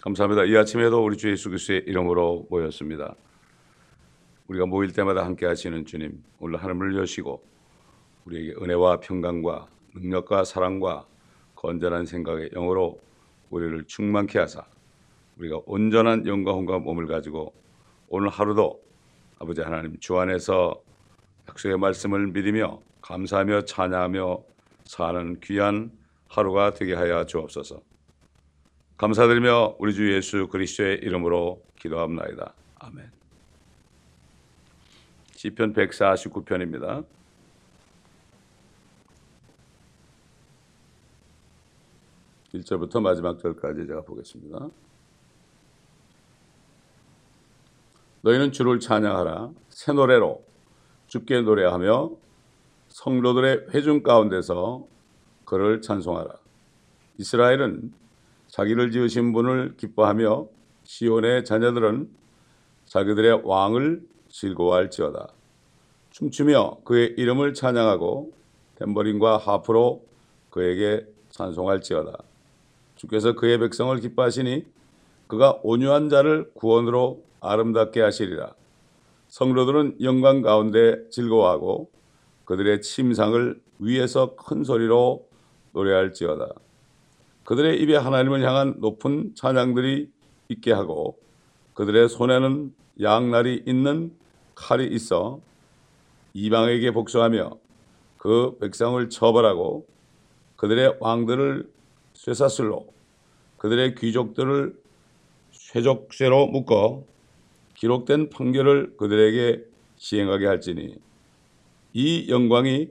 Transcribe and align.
감사합니다. 0.00 0.44
이 0.44 0.56
아침에도 0.56 1.04
우리 1.04 1.18
주 1.18 1.30
예수 1.30 1.50
그리스도의 1.50 1.82
이름으로 1.86 2.46
모였습니다. 2.48 3.14
우리가 4.48 4.64
모일 4.64 4.94
때마다 4.94 5.26
함께 5.26 5.44
하시는 5.44 5.84
주님, 5.84 6.24
오늘 6.38 6.62
하늘을 6.62 6.96
여시고 6.96 7.44
우리에게 8.24 8.54
은혜와 8.62 9.00
평강과 9.00 9.68
능력과 9.94 10.44
사랑과 10.44 11.06
건전한 11.54 12.06
생각의 12.06 12.48
영으로 12.54 12.98
우리를 13.50 13.84
충만케 13.84 14.38
하사 14.38 14.64
우리가 15.36 15.60
온전한 15.66 16.26
영광과 16.26 16.78
몸을 16.78 17.06
가지고 17.06 17.52
오늘 18.08 18.30
하루도 18.30 18.80
아버지 19.38 19.60
하나님 19.60 19.98
주 20.00 20.18
안에서 20.18 20.80
약속의 21.46 21.76
말씀을 21.76 22.28
믿으며 22.28 22.80
감사하며 23.02 23.66
찬양하며 23.66 24.42
사는 24.84 25.40
귀한 25.40 25.90
하루가 26.28 26.72
되게 26.72 26.94
하여 26.94 27.26
주옵소서. 27.26 27.89
감사드리며 29.00 29.76
우리 29.78 29.94
주 29.94 30.12
예수 30.14 30.46
그리스도의 30.48 30.98
이름으로 30.98 31.62
기도합나이다. 31.76 32.52
아멘. 32.80 33.10
시편 35.36 35.72
149편입니다. 35.72 37.06
1절부터 42.52 43.00
마지막 43.00 43.38
절까지 43.38 43.86
제가 43.86 44.02
보겠습니다. 44.02 44.68
너희는 48.20 48.52
주를 48.52 48.80
찬양하라 48.80 49.48
새 49.70 49.94
노래로 49.94 50.44
주께 51.06 51.40
노래하며 51.40 52.10
성도들의 52.88 53.68
회중 53.70 54.02
가운데서 54.02 54.86
그를 55.46 55.80
찬송하라. 55.80 56.34
이스라엘은 57.16 57.98
자기를 58.50 58.90
지으신 58.90 59.32
분을 59.32 59.76
기뻐하며 59.76 60.48
시온의 60.82 61.44
자녀들은 61.44 62.10
자기들의 62.84 63.42
왕을 63.44 64.02
즐거워할지어다. 64.28 65.28
춤추며 66.10 66.78
그의 66.84 67.14
이름을 67.16 67.54
찬양하고 67.54 68.32
탬버린과 68.76 69.38
하프로 69.38 70.04
그에게 70.50 71.06
찬송할지어다. 71.30 72.18
주께서 72.96 73.34
그의 73.34 73.58
백성을 73.58 73.98
기뻐하시니 74.00 74.66
그가 75.28 75.60
온유한 75.62 76.08
자를 76.08 76.50
구원으로 76.54 77.22
아름답게 77.40 78.00
하시리라. 78.00 78.52
성도들은 79.28 79.98
영광 80.02 80.42
가운데 80.42 81.08
즐거워하고 81.10 81.88
그들의 82.44 82.82
침상을 82.82 83.60
위에서 83.78 84.34
큰 84.34 84.64
소리로 84.64 85.28
노래할지어다. 85.72 86.48
그들의 87.50 87.82
입에 87.82 87.96
하나님을 87.96 88.44
향한 88.44 88.76
높은 88.78 89.32
찬양들이 89.34 90.08
있게 90.50 90.70
하고 90.70 91.18
그들의 91.74 92.08
손에는 92.08 92.72
양날이 93.02 93.64
있는 93.66 94.16
칼이 94.54 94.86
있어 94.86 95.40
이방에게 96.32 96.92
복수하며 96.92 97.58
그 98.18 98.56
백성을 98.60 99.10
처벌하고 99.10 99.84
그들의 100.54 100.98
왕들을 101.00 101.68
쇠사슬로 102.12 102.86
그들의 103.56 103.96
귀족들을 103.96 104.80
쇠족쇠로 105.50 106.46
묶어 106.46 107.02
기록된 107.74 108.30
판결을 108.30 108.96
그들에게 108.96 109.64
시행하게 109.96 110.46
할지니 110.46 110.94
이 111.94 112.30
영광이 112.30 112.90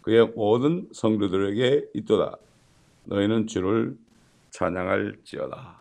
그의 0.00 0.28
모든 0.34 0.88
성도들에게 0.92 1.88
있도다. 1.92 2.38
너희는 3.08 3.46
주를 3.46 3.96
찬양할지어다. 4.50 5.78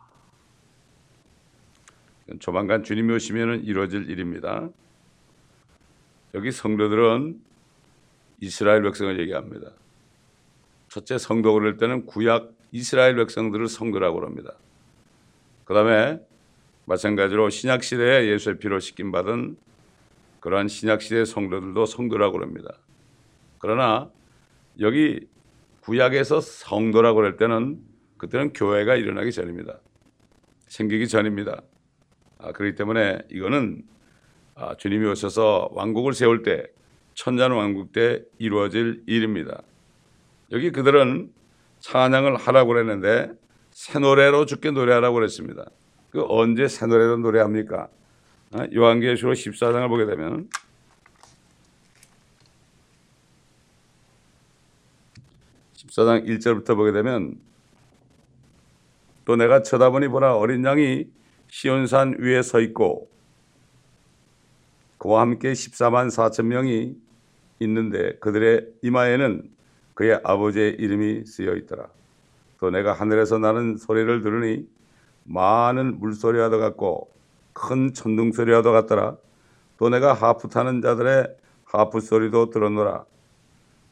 조만간 2.40 2.84
주님이 2.84 3.14
오시면 3.16 3.64
이루어질 3.64 4.10
일입니다. 4.10 4.70
여기 6.34 6.52
성도들은 6.52 7.42
이스라엘 8.40 8.82
백성을 8.82 9.20
얘기합니다. 9.20 9.72
첫째 10.90 11.18
성도 11.18 11.54
그럴 11.54 11.78
때는 11.78 12.06
구약 12.06 12.54
이스라엘 12.72 13.16
백성들을 13.16 13.68
성도라고 13.68 14.26
합니다. 14.26 14.54
그 15.66 15.74
다음에 15.74 16.20
마찬가지로 16.86 17.50
신약 17.50 17.84
시대에 17.84 18.28
예수의 18.28 18.60
피로 18.60 18.80
씻김 18.80 19.12
받은 19.12 19.58
그러한 20.40 20.68
신약 20.70 21.02
시대 21.02 21.26
성도들도 21.26 21.86
성도라고 21.86 22.42
합니다. 22.42 22.78
그러나 23.60 24.10
여기 24.80 25.28
구약에서 25.88 26.42
성도라고 26.42 27.24
할 27.24 27.38
때는 27.38 27.80
그때는 28.18 28.52
교회가 28.52 28.96
일어나기 28.96 29.32
전입니다. 29.32 29.80
생기기 30.68 31.08
전입니다. 31.08 31.62
아, 32.40 32.52
그렇기 32.52 32.76
때문에 32.76 33.20
이거는 33.32 33.84
아, 34.56 34.76
주님이 34.76 35.08
오셔서 35.08 35.70
왕국을 35.72 36.12
세울 36.12 36.44
때 36.44 36.66
천년 37.14 37.54
왕국 37.54 37.94
때 37.94 38.22
이루어질 38.38 39.02
일입니다. 39.08 39.62
여기 40.52 40.72
그들은 40.72 41.32
찬양을 41.80 42.36
하라고 42.36 42.74
그랬는데 42.74 43.32
새 43.72 44.00
노래로 44.00 44.46
죽게 44.46 44.72
노래하라고 44.72 45.16
그랬습니다. 45.16 45.70
그 46.10 46.26
언제 46.28 46.68
새 46.68 46.86
노래로 46.86 47.18
노래합니까? 47.18 47.88
아, 48.52 48.68
요한계시록 48.76 49.36
14장을 49.36 49.88
보게 49.88 50.06
되면 50.06 50.50
14장 55.98 56.28
1절부터 56.28 56.76
보게 56.76 56.92
되면 56.92 57.36
또 59.26 59.36
내가 59.36 59.64
쳐다보니 59.64 60.08
보라 60.10 60.38
어린 60.38 60.64
양이 60.64 61.08
시온산 61.50 62.18
위에 62.20 62.42
서 62.44 62.60
있고 62.62 63.10
그와 65.00 65.22
함께 65.22 65.52
14만 65.54 66.08
4천 66.08 66.46
명이 66.46 66.96
있는데 67.60 68.18
그들의 68.20 68.68
이마에는 68.84 69.50
그의 69.96 70.20
아버지의 70.24 70.76
이름이 70.76 71.26
쓰여 71.26 71.56
있더라. 71.56 71.88
또 72.60 72.70
내가 72.70 72.94
하늘에서 72.94 73.40
나는 73.40 73.78
소리를 73.78 74.22
들으니 74.22 74.68
많은 75.24 76.00
물소리와 76.00 76.50
도 76.50 76.60
같고 76.60 77.12
큰 77.54 77.94
천둥 77.94 78.32
소리와 78.32 78.62
도 78.62 78.72
같더라. 78.72 79.18
또 79.78 79.90
내가 79.90 80.14
하프 80.14 80.50
타는 80.50 80.82
자들의 80.82 81.36
하프 81.66 82.00
소리도 82.00 82.52
들었노라. 82.52 83.06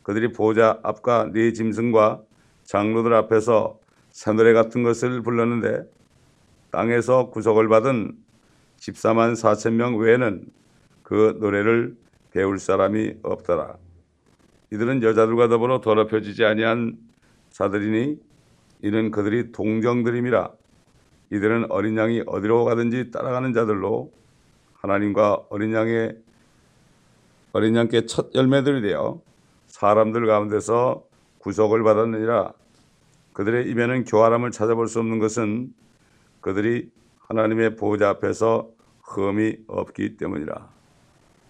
그들이 0.05 0.31
보좌 0.31 0.79
앞과 0.83 1.31
네 1.33 1.51
짐승과 1.51 2.21
장로들 2.63 3.11
앞에서 3.15 3.79
새노래 4.11 4.53
같은 4.53 4.83
것을 4.83 5.23
불렀는데 5.23 5.89
땅에서 6.69 7.31
구속을 7.31 7.67
받은 7.69 8.15
14만 8.77 9.33
4천 9.33 9.73
명 9.73 9.97
외에는 9.97 10.45
그 11.01 11.37
노래를 11.39 11.95
배울 12.29 12.59
사람이 12.59 13.15
없더라. 13.23 13.77
이들은 14.71 15.01
여자들과 15.01 15.47
더불어 15.47 15.81
더럽혀지지 15.81 16.45
아니한 16.45 16.99
자들이니 17.49 18.19
이는 18.83 19.09
그들이 19.09 19.51
동정들임이라. 19.51 20.51
이들은 21.31 21.71
어린 21.71 21.97
양이 21.97 22.21
어디로 22.27 22.65
가든지 22.65 23.09
따라가는 23.09 23.53
자들로 23.53 24.11
하나님과 24.75 25.45
어린 25.49 25.73
양의 25.73 26.15
어린 27.53 27.75
양께 27.75 28.05
첫 28.05 28.35
열매들이 28.35 28.81
되어 28.81 29.19
사람들 29.75 30.25
가운데서 30.25 31.03
구속을 31.39 31.83
받았느니라. 31.83 32.53
그들의 33.33 33.69
입에는 33.71 34.05
교활함을 34.05 34.51
찾아볼 34.51 34.87
수 34.87 34.99
없는 34.99 35.19
것은 35.19 35.73
그들이 36.39 36.89
하나님의 37.19 37.75
보호자 37.75 38.09
앞에서 38.11 38.69
흠이 39.01 39.57
없기 39.67 40.15
때문이라. 40.15 40.69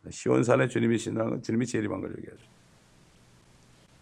시온산에 0.10 0.70
주님이 0.70 0.98
신라는 0.98 1.30
건 1.30 1.42
주님이 1.44 1.68
재림한 1.68 2.02
걸 2.02 2.16
얘기하죠. 2.18 2.44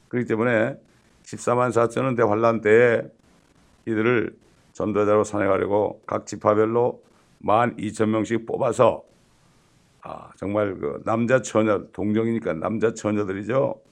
그렇기 0.07 0.25
때문에 0.25 0.78
14만 1.23 1.72
4천원 1.72 2.16
대 2.16 2.23
환란 2.23 2.61
때에 2.61 3.01
이들을 3.85 4.38
전도자로 4.72 5.25
선행하려고 5.25 6.01
각 6.05 6.25
지파별로 6.25 7.03
1만 7.43 7.78
2천 7.78 8.08
명씩 8.08 8.46
뽑아서 8.46 9.03
아, 10.02 10.31
정말 10.37 10.75
그 10.75 11.02
남자 11.03 11.41
처녀 11.41 11.87
동정이니까 11.91 12.53
남자 12.53 12.93
처녀들이죠. 12.93 13.84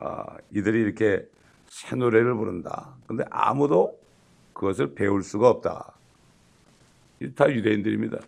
아, 0.00 0.24
이들이 0.50 0.80
이렇게 0.80 1.26
새 1.68 1.94
노래를 1.94 2.34
부른다. 2.34 2.96
근데 3.06 3.24
아무도 3.30 3.98
그것을 4.54 4.94
배울 4.94 5.22
수가 5.22 5.48
없다. 5.48 5.94
다 7.36 7.50
유대인들입니다. 7.50 8.18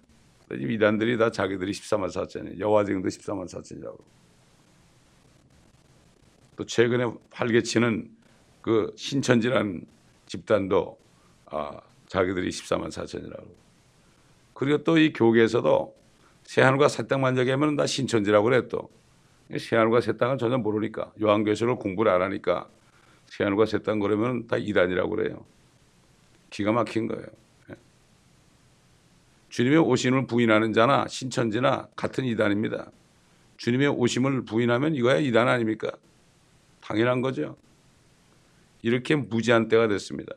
이단들이 0.53 1.17
다 1.17 1.31
자기들이 1.31 1.73
14만 1.73 2.09
4천이 2.09 2.59
여화증도 2.61 3.09
14만 3.09 3.47
4천이라고. 3.49 3.99
또 6.57 6.67
최근에 6.67 7.11
활개치는 7.31 8.11
그 8.61 8.93
신천지라는 8.97 9.87
집단도 10.27 10.99
아, 11.47 11.81
자기들이 12.07 12.51
14만 12.51 12.89
4천이라고. 12.89 13.47
그리고 14.55 14.85
또 14.85 14.99
이 14.99 15.13
교계에서도 15.13 15.97
새하늘과 16.45 16.89
새 16.89 17.07
땅만 17.07 17.35
저기하면 17.35 17.77
다 17.77 17.87
신천지라고 17.87 18.45
그래 18.45 18.69
또. 18.69 18.91
새하늘과 19.59 20.01
새 20.01 20.17
땅을 20.17 20.39
전혀 20.39 20.59
모르니까 20.59 21.13
요한계시록을 21.21 21.77
공부를 21.83 22.11
안 22.13 22.23
하니까 22.23 22.69
새하늘과 23.27 23.67
새 23.67 23.79
땅 23.79 23.99
그러면 23.99 24.47
다 24.47 24.57
이단이라고 24.57 25.11
그래요. 25.11 25.45
기가 26.51 26.73
막힌 26.73 27.07
거예요. 27.07 27.25
예. 27.71 27.75
주님의 29.49 29.79
오심을 29.79 30.27
부인하는 30.27 30.73
자나 30.73 31.07
신천지나 31.09 31.89
같은 31.97 32.25
이단입니다. 32.25 32.91
주님의 33.57 33.89
오심을 33.89 34.45
부인하면 34.45 34.95
이거야 34.95 35.17
이단 35.19 35.49
아닙니까? 35.49 35.91
당연한 36.81 37.21
거죠. 37.21 37.57
이렇게 38.83 39.15
무지한 39.15 39.69
때가 39.69 39.89
됐습니다. 39.89 40.35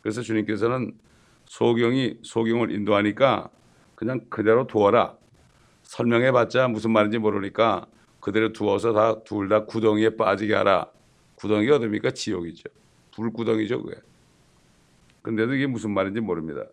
그래서 0.00 0.20
주님께서는 0.20 0.92
소경이 1.46 2.18
소경을 2.22 2.72
인도하니까 2.72 3.48
그냥 3.94 4.20
그대로 4.28 4.66
두어라. 4.66 5.16
설명해봤자 5.82 6.68
무슨 6.68 6.90
말인지 6.90 7.18
모르니까 7.18 7.86
그대로 8.22 8.52
두어서 8.52 8.92
다 8.92 9.24
둘 9.24 9.48
다 9.48 9.64
구덩이에 9.66 10.16
빠지게 10.16 10.54
하라. 10.54 10.86
구덩이가 11.34 11.76
어딥니까? 11.76 12.12
지옥이죠. 12.12 12.70
불구덩이죠, 13.16 13.82
그게. 13.82 14.00
근데도 15.22 15.54
이게 15.54 15.66
무슨 15.66 15.90
말인지 15.92 16.20
모릅니다. 16.20 16.64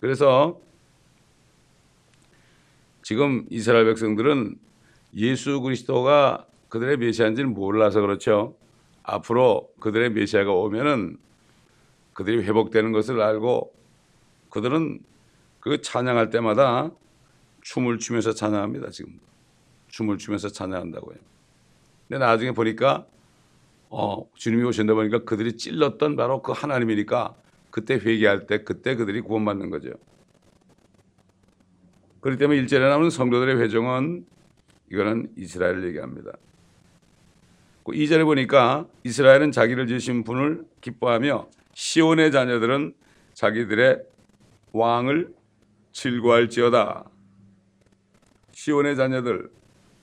그래서 0.00 0.58
지금 3.02 3.46
이스라엘 3.50 3.84
백성들은 3.84 4.58
예수 5.16 5.60
그리스도가 5.60 6.46
그들의 6.70 6.96
메시아인지를 6.96 7.50
몰라서 7.50 8.00
그렇죠. 8.00 8.56
앞으로 9.02 9.70
그들의 9.80 10.10
메시아가 10.12 10.50
오면은 10.50 11.18
그들이 12.14 12.42
회복되는 12.42 12.92
것을 12.92 13.20
알고 13.20 13.74
그들은 14.48 15.00
그 15.60 15.82
찬양할 15.82 16.30
때마다 16.30 16.90
춤을 17.62 17.98
추면서 17.98 18.32
찬양합니다. 18.32 18.90
지금 18.90 19.20
춤을 19.88 20.18
추면서 20.18 20.48
찬양한다고요. 20.48 21.16
근데 22.08 22.24
나중에 22.24 22.52
보니까 22.52 23.06
어, 23.90 24.28
주님이 24.34 24.64
오신다 24.64 24.94
보니까 24.94 25.24
그들이 25.24 25.56
찔렀던 25.56 26.16
바로 26.16 26.42
그 26.42 26.52
하나님이니까 26.52 27.34
그때 27.70 27.94
회개할 27.94 28.46
때 28.46 28.64
그때 28.64 28.94
그들이 28.94 29.20
구원받는 29.20 29.70
거죠. 29.70 29.90
그렇기 32.20 32.38
때문에 32.38 32.58
일절에 32.60 32.88
나오는 32.88 33.10
성도들의 33.10 33.60
회종은 33.60 34.26
이거는 34.90 35.32
이스라엘을 35.36 35.86
얘기합니다. 35.88 36.32
2절에 37.84 38.18
그 38.18 38.24
보니까 38.24 38.86
이스라엘은 39.04 39.52
자기를 39.52 39.86
지으신 39.86 40.24
분을 40.24 40.64
기뻐하며 40.80 41.48
시온의 41.74 42.32
자녀들은 42.32 42.94
자기들의 43.34 44.02
왕을 44.72 45.32
즐거할지어다. 45.92 47.04
시온의 48.52 48.96
자녀들 48.96 49.48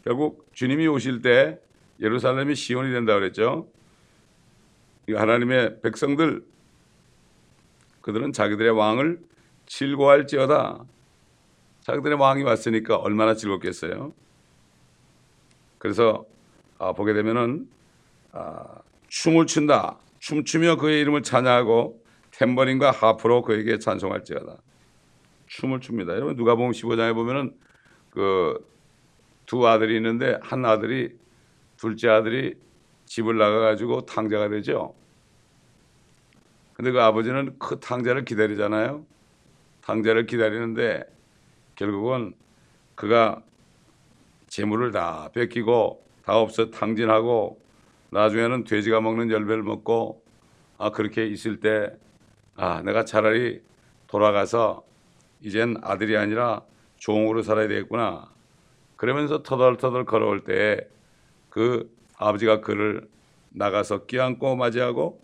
결국 0.06 0.48
주님이 0.54 0.88
오실 0.88 1.24
때 1.24 1.60
예루살렘이 2.00 2.54
시온이 2.54 2.92
된다 2.92 3.16
그랬죠. 3.16 3.68
하나님의 5.12 5.82
백성들 5.82 6.46
그들은 8.02 8.32
자기들의 8.32 8.72
왕을 8.72 9.20
즐거할지어다. 9.66 10.84
자기들의 11.82 12.20
왕이 12.20 12.44
왔으니까 12.44 12.98
얼마나 12.98 13.34
즐겁겠어요. 13.34 14.14
그래서 15.80 16.26
아, 16.78 16.94
보게 16.94 17.14
되면은 17.14 17.68
아, 18.32 18.82
춤을 19.08 19.48
춘다. 19.48 19.98
춤추며 20.20 20.76
그의 20.78 21.02
이름을 21.02 21.24
찬양하고 21.24 22.04
탬버린과 22.32 22.92
하프로 22.92 23.42
그에게 23.42 23.80
찬송할지어다. 23.80 24.58
춤을 25.48 25.80
춥니다. 25.80 26.14
여러분 26.14 26.36
누가 26.36 26.54
보면 26.54 26.74
15장에 26.74 27.16
보면은 27.16 27.56
그 28.12 28.75
두 29.46 29.68
아들이 29.68 29.96
있는데 29.98 30.40
한 30.42 30.66
아들이 30.66 31.16
둘째 31.78 32.10
아들이 32.10 32.56
집을 33.06 33.38
나가 33.38 33.60
가지고 33.60 34.06
탕자가 34.06 34.50
되죠. 34.50 34.96
근데 36.74 36.92
그 36.92 37.02
아버지는 37.02 37.56
그 37.60 37.80
탕자를 37.80 38.26
기다리잖아요. 38.26 39.06
탕자를 39.82 40.26
기다리는데 40.26 41.04
결국은 41.76 42.34
그가 42.96 43.42
재물을 44.48 44.92
다 44.92 45.30
뺏기고 45.34 46.04
다 46.24 46.38
없어 46.38 46.72
탕진하고 46.72 47.62
나중에는 48.10 48.64
돼지가 48.64 49.02
먹는 49.02 49.32
열매를 49.32 49.64
먹고 49.64 50.24
아 50.78 50.90
그렇게 50.92 51.28
있을 51.28 51.60
때 51.60 51.96
아 52.58 52.82
내가 52.82 53.04
차라리 53.04 53.62
돌아가서 54.08 54.84
이젠 55.42 55.76
아들이 55.82 56.16
아니라 56.18 56.62
종으로 56.98 57.42
살아야 57.42 57.68
되겠구나 57.68 58.32
그러면서 58.96 59.44
터덜터덜 59.44 60.06
걸어올 60.06 60.44
때 60.44 60.96
그 61.56 61.90
아버지가 62.18 62.60
그를 62.60 63.08
나가서 63.52 64.08
끼안고 64.08 64.58
맞이하고 64.58 65.22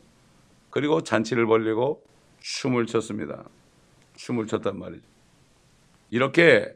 그리고 0.70 1.04
잔치를 1.04 1.46
벌리고 1.46 2.02
춤을 2.40 2.86
췄습니다. 2.86 3.44
춤을 4.16 4.48
췄단 4.48 4.80
말이죠. 4.80 5.04
이렇게 6.10 6.74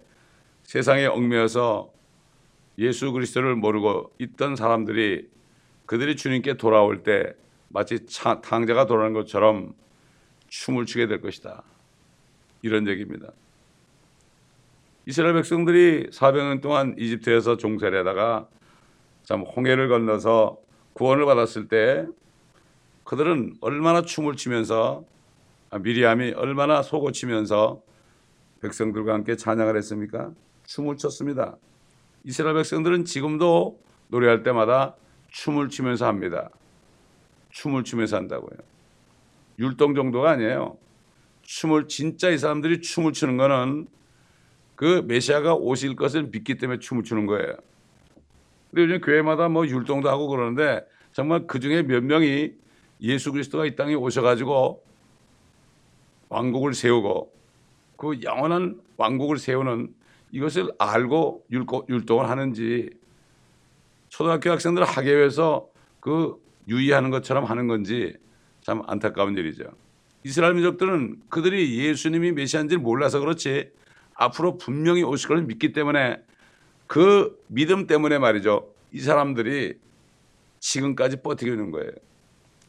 세상에 0.64 1.06
얽매여서 1.06 1.90
예수 2.80 3.14
그리스도를 3.14 3.56
모르고 3.56 4.12
있던 4.20 4.58
사람들이 4.58 5.30
그들이 5.86 6.18
주님께 6.18 6.58
돌아올 6.58 7.04
때 7.04 7.34
마치 7.70 8.06
차, 8.08 8.42
탕자가 8.42 8.88
돌아오는 8.88 9.14
것처럼 9.14 9.74
춤을 10.50 10.86
추게 10.86 11.08
될 11.08 11.22
것이다. 11.22 11.64
이런 12.62 12.90
얘기입니다. 12.90 13.32
이스라엘 15.08 15.36
백성들이 15.36 16.10
400년 16.10 16.62
동안 16.62 16.96
이집트에서 16.98 17.58
종살이하다가 17.58 18.48
참 19.24 19.42
홍해를 19.42 19.88
건너서 19.88 20.58
구원을 20.94 21.26
받았을 21.26 21.68
때 21.68 22.08
그들은 23.04 23.56
얼마나 23.62 24.02
춤을 24.02 24.36
추면서 24.36 25.04
아, 25.70 25.78
미리암이 25.78 26.32
얼마나 26.32 26.82
속을 26.82 27.12
치면서 27.14 27.82
백성들과 28.62 29.14
함께 29.14 29.36
찬양을 29.36 29.78
했습니까? 29.78 30.32
춤을 30.64 30.98
췄습니다. 30.98 31.58
이스라엘 32.24 32.56
백성들은 32.56 33.06
지금도 33.06 33.80
노래할 34.08 34.42
때마다 34.42 34.96
춤을 35.30 35.70
추면서 35.70 36.08
합니다. 36.08 36.50
춤을 37.52 37.84
추면서 37.84 38.18
한다고요. 38.18 38.58
율동 39.60 39.94
정도가 39.94 40.32
아니에요. 40.32 40.78
춤을 41.44 41.88
진짜 41.88 42.30
이 42.30 42.38
사람들이 42.38 42.82
춤을 42.82 43.14
추는 43.14 43.38
거는 43.38 43.88
그 44.76 45.04
메시아가 45.08 45.56
오실 45.56 45.96
것을 45.96 46.30
믿기 46.32 46.56
때문에 46.56 46.80
춤을 46.80 47.04
추는 47.04 47.26
거예요. 47.26 47.56
근데 48.70 48.84
요즘 48.84 49.02
교회마다 49.02 49.48
뭐 49.48 49.66
율동도 49.66 50.10
하고 50.10 50.28
그러는데 50.28 50.86
정말 51.14 51.48
그 51.48 51.60
중에 51.60 51.84
몇 51.84 52.04
명이 52.04 52.54
예수 53.02 53.32
그리스도가 53.32 53.66
이 53.66 53.76
땅에 53.76 53.94
오셔가지고 53.94 54.84
왕국을 56.30 56.74
세우고 56.74 57.34
그 57.98 58.20
영원한 58.24 58.82
왕국을 58.98 59.38
세우는 59.38 59.94
이것을 60.32 60.72
알고 60.78 61.46
율동을 61.90 62.30
하는지 62.30 62.90
초등학교 64.10 64.52
학생들 64.52 64.84
학예회에서 64.84 65.68
그 66.02 66.36
유의하는 66.68 67.10
것처럼 67.10 67.46
하는 67.46 67.68
건지 67.68 68.14
참 68.62 68.82
안타까운 68.88 69.38
일이죠. 69.38 69.64
이스라엘 70.24 70.56
민족들은 70.56 71.22
그들이 71.30 71.78
예수님이 71.80 72.32
메시아인지를 72.34 72.82
몰라서 72.82 73.20
그렇지 73.20 73.72
앞으로 74.16 74.58
분명히 74.58 75.04
오실 75.04 75.28
걸 75.28 75.44
믿기 75.44 75.74
때문에 75.74 76.22
그 76.88 77.38
믿음 77.48 77.88
때문에 77.88 78.18
말이죠. 78.18 78.72
이 78.92 79.00
사람들이 79.00 79.78
지금까지 80.60 81.22
버티고 81.22 81.52
있는 81.52 81.72
거예요. 81.72 81.92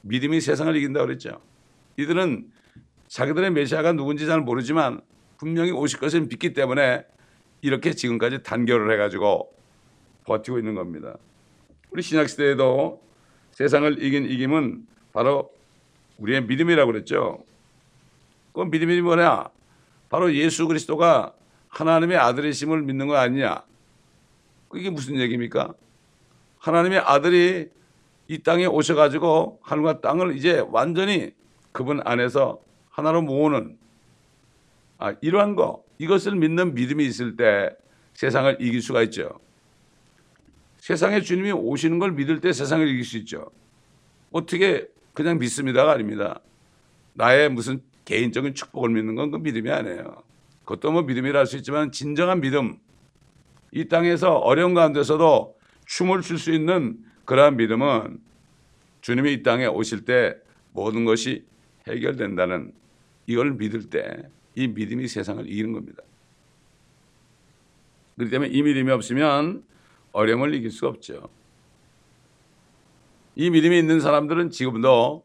믿음이 0.03 0.41
세상을 0.41 0.75
이긴다 0.77 1.01
그랬죠. 1.05 1.41
이들은 1.97 2.51
자기들의 3.09 3.53
메시아가 3.53 3.93
누군지 3.93 4.27
잘 4.27 4.41
모르지만 4.41 5.01
분명히 5.39 5.71
오실 5.71 6.01
것을 6.01 6.23
믿기 6.23 6.53
때문에 6.53 7.05
이렇게 7.63 7.93
지금까지 7.93 8.43
단결을 8.43 8.93
해가지고 8.93 9.53
버티고 10.25 10.59
있는 10.59 10.75
겁니다. 10.75 11.17
우리 11.91 12.03
신약 12.03 12.29
시대에도 12.29 13.03
세상을 13.53 14.03
이긴 14.03 14.27
이김은 14.27 14.87
바로 15.13 15.51
우리의 16.19 16.45
믿음이라고 16.45 16.93
그랬죠. 16.93 17.45
그 18.53 18.63
믿음이 18.63 19.01
뭐냐? 19.01 19.49
바로 20.09 20.35
예수 20.35 20.67
그리스도가 20.67 21.36
하나님의 21.77 22.17
아들이심을 22.17 22.83
믿는 22.83 23.07
거 23.07 23.17
아니냐? 23.17 23.63
그게 24.69 24.89
무슨 24.89 25.21
얘기입니까? 25.21 25.75
하나님의 26.59 27.01
아들이 27.01 27.69
이 28.29 28.39
땅에 28.39 28.65
오셔가지고 28.65 29.61
하늘과 29.63 30.01
땅을 30.01 30.37
이제 30.37 30.65
완전히 30.71 31.33
그분 31.73 32.01
안에서 32.05 32.61
하나로 32.89 33.23
모으는 33.23 33.77
아, 34.99 35.15
이러한 35.21 35.55
거 35.55 35.85
이것을 35.99 36.37
믿는 36.37 36.75
믿음이 36.75 37.05
있을 37.05 37.37
때 37.37 37.71
세상을 38.15 38.57
이길 38.61 38.81
수가 38.81 39.03
있죠. 39.03 39.39
세상에 40.79 41.21
주님이 41.21 41.53
오시는 41.53 41.99
걸 41.99 42.13
믿을 42.13 42.41
때 42.41 42.55
세상을 42.55 42.89
이길 42.89 43.05
수 43.05 43.19
있죠. 43.19 43.51
어떻게 44.33 44.89
그냥 45.13 45.39
믿습니다가 45.39 45.93
아닙니다. 45.93 46.41
나의 47.13 47.51
무슨 47.51 47.83
개인적인 48.07 48.55
축복을 48.55 48.89
믿는 48.91 49.15
건 49.15 49.31
그 49.31 49.37
믿음이 49.37 49.71
아니에요. 49.71 50.26
그것도 50.67 50.93
뭐 50.93 51.03
믿음이라 51.03 51.39
할 51.39 51.47
수 51.47 51.57
있지만 51.57 51.91
진정한 51.93 52.41
믿음, 52.43 52.79
이 53.73 53.87
땅에서 53.89 54.35
어려운 54.37 54.75
가운데서도 54.75 55.57
춤을 55.87 56.21
출 56.21 56.39
수 56.39 56.53
있는 56.53 56.99
그러한 57.25 57.57
믿음은 57.57 58.19
주님이 59.01 59.33
이 59.33 59.43
땅에 59.43 59.67
오실 59.67 60.05
때 60.05 60.37
모든 60.73 61.05
것이 61.07 61.47
해결된다는 61.89 62.73
이걸 63.27 63.53
믿을 63.53 63.89
때 63.89 64.37
이 64.57 64.69
믿음이 64.69 65.07
세상을 65.07 65.47
이기는 65.47 65.73
겁니다. 65.73 66.03
그렇기 68.17 68.31
때문에 68.31 68.51
이 68.51 68.63
믿음이 68.63 68.91
없으면 68.91 69.63
어려움을 70.13 70.55
이길 70.55 70.71
수가 70.71 70.89
없죠. 70.89 71.29
이 73.35 73.51
믿음이 73.51 73.79
있는 73.79 74.01
사람들은 74.01 74.49
지금도 74.51 75.23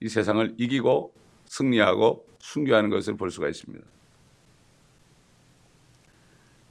이 0.00 0.08
세상을 0.08 0.54
이기고 0.58 1.12
승리하고 1.46 2.24
순교하는 2.38 2.88
것을 2.88 3.16
볼 3.16 3.32
수가 3.32 3.48
있습니다. 3.48 3.84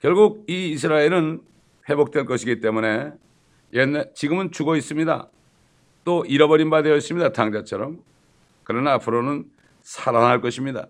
결국 0.02 0.46
이 0.50 0.70
이스라엘은 0.72 1.42
회복될 1.90 2.26
것이기 2.26 2.60
때문에 2.60 3.12
옛날 3.74 4.12
지금은 4.14 4.52
죽어 4.52 4.76
있습니다. 4.76 5.30
또 6.04 6.24
잃어버린 6.26 6.70
바 6.70 6.82
되어 6.84 6.96
있습니다. 6.96 7.34
당자처럼. 7.34 8.00
그러나 8.64 8.94
앞으로는 8.94 9.46
살아날 9.82 10.42
것입니다. 10.42 10.88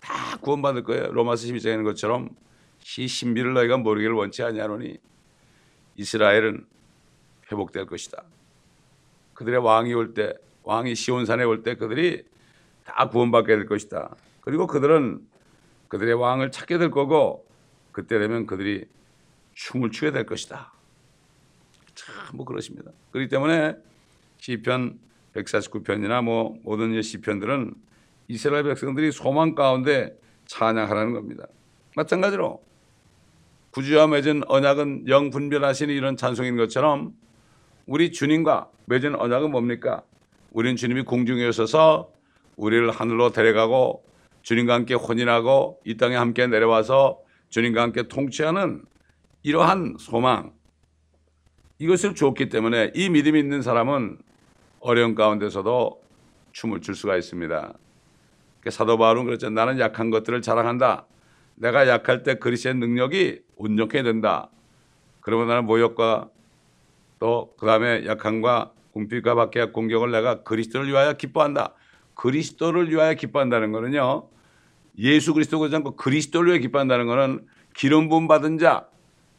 다 0.00 0.36
구원받을 0.38 0.82
거예요. 0.82 1.12
로마서 1.12 1.46
12장에 1.46 1.70
있는 1.72 1.84
것처럼 1.84 2.30
시 2.80 3.06
신비를 3.06 3.54
너희가 3.54 3.76
모르기를 3.76 4.14
원치 4.14 4.42
아니하노니 4.42 4.98
이스라엘은 5.96 6.66
회복될 7.50 7.86
것이다. 7.86 8.24
그들의 9.34 9.60
왕이 9.62 9.94
올 9.94 10.14
때, 10.14 10.34
왕이 10.64 10.94
시온산에 10.94 11.44
올 11.44 11.62
때 11.62 11.76
그들이 11.76 12.24
다 12.84 13.08
구원받게 13.08 13.54
될 13.54 13.66
것이다. 13.66 14.14
그리고 14.40 14.66
그들은 14.66 15.20
그들의 15.88 16.14
왕을 16.14 16.50
찾게 16.50 16.78
될 16.78 16.90
거고 16.90 17.46
그때 17.92 18.18
되면 18.18 18.46
그들이 18.46 18.86
춤을 19.54 19.90
추게 19.90 20.10
될 20.10 20.26
것이다. 20.26 20.72
참뭐 21.94 22.44
그러십니다. 22.44 22.90
그렇기 23.10 23.28
때문에 23.28 23.76
시편 24.38 24.98
149편이나 25.34 26.22
뭐 26.24 26.58
모든 26.62 27.00
시편들은 27.00 27.74
이스라엘 28.28 28.64
백성들이 28.64 29.12
소망 29.12 29.54
가운데 29.54 30.18
찬양하라는 30.46 31.12
겁니다. 31.12 31.46
마찬가지로 31.94 32.62
구주와 33.72 34.06
맺은 34.06 34.42
언약은 34.48 35.08
영 35.08 35.30
분별하시는 35.30 35.94
이런 35.94 36.16
찬송인 36.16 36.56
것처럼 36.56 37.14
우리 37.86 38.12
주님과 38.12 38.70
맺은 38.86 39.14
언약은 39.14 39.50
뭡니까? 39.50 40.02
우리는 40.50 40.76
주님이 40.76 41.02
공중에 41.02 41.46
오셔서 41.46 42.12
우리를 42.56 42.90
하늘로 42.90 43.32
데려가고 43.32 44.04
주님과 44.42 44.74
함께 44.74 44.94
혼인하고 44.94 45.80
이 45.84 45.96
땅에 45.96 46.16
함께 46.16 46.46
내려와서 46.46 47.20
주님과 47.52 47.82
함께 47.82 48.08
통치하는 48.08 48.82
이러한 49.42 49.96
소망 49.98 50.52
이것을 51.78 52.14
주었기 52.14 52.48
때문에 52.48 52.92
이 52.94 53.10
믿음이 53.10 53.38
있는 53.38 53.60
사람은 53.60 54.18
어려운 54.80 55.14
가운데서도 55.14 56.02
춤을 56.52 56.80
출 56.80 56.94
수가 56.94 57.16
있습니다. 57.16 57.74
사도 58.70 58.96
바울은 58.96 59.26
그랬죠. 59.26 59.50
나는 59.50 59.78
약한 59.78 60.10
것들을 60.10 60.40
자랑한다. 60.40 61.06
내가 61.56 61.86
약할 61.86 62.22
때 62.22 62.36
그리스의 62.36 62.74
능력이 62.74 63.42
온전케 63.56 64.02
된다. 64.02 64.48
그러면 65.20 65.48
나는 65.48 65.66
모욕과 65.66 66.30
또 67.18 67.54
그 67.58 67.66
다음에 67.66 68.06
약함과 68.06 68.72
궁핍과 68.92 69.34
박해와 69.34 69.72
공격을 69.72 70.10
내가 70.10 70.42
그리스도를 70.42 70.88
위하여 70.88 71.12
기뻐한다. 71.12 71.74
그리스도를 72.14 72.90
위하여 72.90 73.14
기뻐한다는 73.14 73.72
것은요. 73.72 74.28
예수 74.98 75.34
그리스도 75.34 75.58
그러지 75.58 75.76
않고 75.76 75.96
그리스도를 75.96 76.50
위해 76.50 76.58
기뻐한다는 76.60 77.06
것은 77.06 77.46
기름 77.74 78.08
부음 78.08 78.28
받은 78.28 78.58
자 78.58 78.86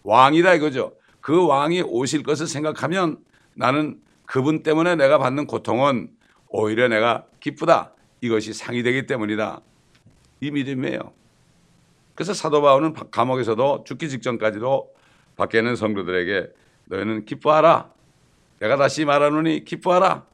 왕이다 0.04 0.56
이거죠. 0.56 0.94
그 1.22 1.48
왕이 1.48 1.84
오실 1.84 2.24
것을 2.24 2.48
생각하면 2.48 3.18
나는 3.54 4.00
그분 4.26 4.64
때문에 4.64 4.96
내가 4.96 5.18
받는 5.18 5.48
고통은 5.48 6.10
오히려 6.50 6.88
내가 6.88 7.26
기쁘다. 7.40 7.94
이것이 8.22 8.54
상이 8.54 8.84
되기 8.84 9.06
때문이다. 9.06 9.62
이 10.42 10.52
믿음이에요. 10.52 11.00
그래서 12.16 12.34
사도 12.34 12.62
바울은 12.62 12.94
감옥에서도 13.12 13.84
죽기 13.86 14.10
직전까지도 14.10 14.94
밖에 15.36 15.60
있는 15.60 15.76
성도들에게 15.76 16.50
너희는 16.86 17.26
기뻐하라. 17.26 17.90
내가 18.60 18.78
다시 18.78 19.06
말하노니 19.06 19.66
기뻐하라. 19.66 20.26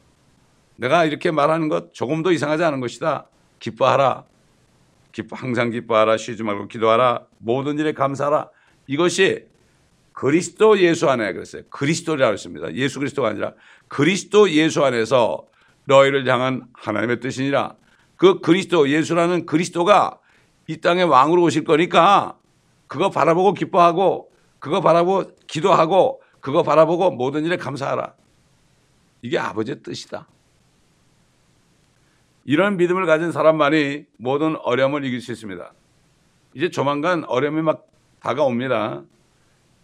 내가 0.76 1.06
이렇게 1.06 1.32
말하는 1.32 1.68
것 1.68 1.94
조금도 1.94 2.32
이상하지 2.32 2.64
않은 2.64 2.80
것이다. 2.80 3.28
기뻐하라. 3.60 4.24
기뻐, 5.22 5.36
항상 5.36 5.70
기뻐하라. 5.70 6.18
쉬지 6.18 6.44
말고 6.44 6.68
기도하라. 6.68 7.26
모든 7.40 7.78
일에 7.78 7.94
감사하라. 7.94 8.50
이것이 8.88 9.46
그리스도 10.14 10.80
예수 10.80 11.10
안에 11.10 11.32
그랬어요. 11.34 11.64
그리스도라고 11.70 12.34
했습니다. 12.34 12.74
예수 12.74 13.00
그리스도가 13.00 13.30
아니라 13.30 13.54
그리스도 13.88 14.50
예수 14.50 14.84
안에서 14.84 15.46
너희를 15.86 16.28
향한 16.28 16.64
하나님의 16.74 17.20
뜻이니라. 17.20 17.76
그 18.16 18.40
그리스도 18.40 18.90
예수라는 18.90 19.46
그리스도가 19.46 20.20
이 20.68 20.78
땅에 20.78 21.04
왕으로 21.04 21.44
오실 21.44 21.64
거니까 21.64 22.38
그거 22.88 23.10
바라보고 23.10 23.54
기뻐하고 23.54 24.30
그거 24.60 24.82
바라보고 24.82 25.32
기도하고 25.48 26.22
그거 26.40 26.64
바라보고 26.64 27.12
모든 27.12 27.46
일에 27.46 27.58
감사하라. 27.58 28.14
이게 29.22 29.38
아버지의 29.38 29.82
뜻이다. 29.84 30.28
이런 32.50 32.77
믿음을 32.77 33.06
가진 33.06 33.32
사람만이 33.32 34.08
모든 34.18 34.56
어려움을 34.56 35.06
이길 35.06 35.22
수 35.22 35.32
있습니다. 35.32 35.72
이제 36.56 36.72
조만간 36.72 37.24
어려움이 37.25 37.62
막 37.62 37.86
다가옵니다. 38.22 39.03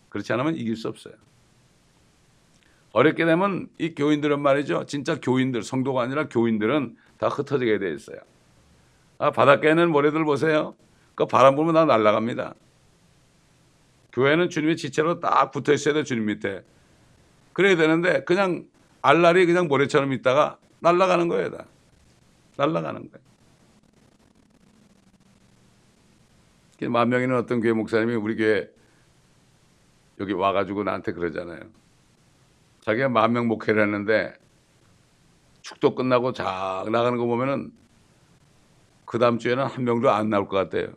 그렇지 0.09 0.33
않으면 0.33 0.55
이길 0.55 0.75
수 0.75 0.87
없어요. 0.87 1.13
어렵게 2.91 3.23
되면 3.23 3.69
이 3.77 3.93
교인들은 3.93 4.41
말이죠. 4.41 4.87
진짜 4.87 5.19
교인들, 5.21 5.61
성도가 5.61 6.01
아니라 6.01 6.27
교인들은 6.27 6.97
다 7.19 7.27
흩어지게 7.27 7.77
돼 7.77 7.93
있어요. 7.93 8.17
아, 9.19 9.29
바닷가에 9.29 9.75
는 9.75 9.91
모래들 9.91 10.25
보세요. 10.25 10.73
그 11.13 11.27
바람 11.27 11.55
불면 11.55 11.75
다 11.75 11.85
날아갑니다. 11.85 12.55
교회는 14.11 14.49
주님의 14.49 14.77
지체로 14.77 15.19
딱 15.19 15.51
붙어 15.51 15.71
있어야 15.71 15.93
돼, 15.93 16.03
주님 16.03 16.25
밑에. 16.25 16.63
그래야 17.53 17.75
되는데 17.75 18.23
그냥 18.23 18.65
알날이 19.03 19.45
그냥 19.45 19.67
모래처럼 19.67 20.13
있다가 20.13 20.57
날아가는 20.79 21.27
거예요, 21.27 21.51
다. 21.51 21.65
날아가는 22.57 23.09
거예요. 23.11 23.25
만 26.91 27.09
명이는 27.09 27.35
어떤 27.35 27.61
교회 27.61 27.73
목사님이 27.73 28.15
우리 28.15 28.35
교회 28.35 28.69
여기 30.19 30.33
와가지고 30.33 30.83
나한테 30.83 31.13
그러잖아요. 31.13 31.61
자기가 32.81 33.09
만명 33.09 33.47
목회를 33.47 33.81
했는데 33.83 34.33
축도 35.61 35.95
끝나고 35.95 36.33
쫙 36.33 36.85
나가는 36.91 37.17
거 37.17 37.25
보면은 37.25 37.71
그 39.05 39.17
다음 39.17 39.39
주에는 39.39 39.65
한 39.65 39.83
명도 39.83 40.11
안 40.11 40.29
나올 40.29 40.47
것 40.47 40.57
같아요. 40.57 40.93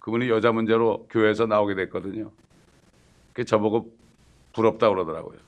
그분이 0.00 0.28
여자 0.28 0.50
문제로 0.50 1.06
교회에서 1.10 1.46
나오게 1.46 1.74
됐거든요. 1.74 2.30
그 3.32 3.44
저보고 3.44 3.94
부럽다 4.52 4.88
그러더라고요. 4.88 5.38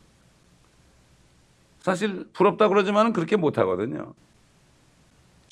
사실 1.80 2.28
부럽다 2.32 2.68
그러지만 2.68 3.12
그렇게 3.12 3.37
못 3.37 3.58
하거든요. 3.58 4.14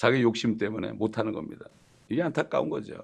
자기 0.02 0.20
욕심 0.20 0.58
때문에 0.58 0.90
못하는 0.90 1.30
겁니다. 1.30 1.64
이게 2.08 2.22
안타까운 2.22 2.68
거죠. 2.68 3.00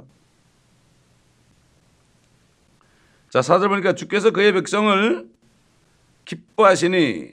자, 3.30 3.40
사절 3.40 3.68
보니까 3.68 3.92
주께서 3.92 4.32
그의 4.32 4.52
백성을 4.52 5.30
기뻐하시니 6.24 7.30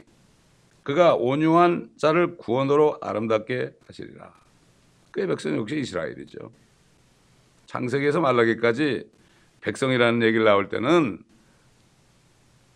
그가 0.84 1.16
온유한 1.16 1.90
자를 1.98 2.38
구원으로 2.38 3.00
아름답게 3.02 3.74
하시리라. 3.88 4.36
그의 5.10 5.26
백성은 5.26 5.58
역시 5.58 5.80
이스라엘이죠. 5.80 6.52
창세기에서 7.66 8.22
말라기까지 8.22 9.10
백성이라는 9.62 10.22
얘기를 10.22 10.46
나올 10.46 10.70
때는 10.70 11.24